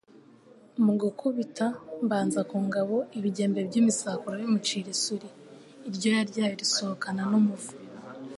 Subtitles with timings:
[0.85, 1.65] mu gukubita
[2.05, 5.27] mbanza ku ngabo ibigembe by'imisakura bimucira isuli,
[5.87, 7.71] iryoya ryayo risohokana n'umuvu;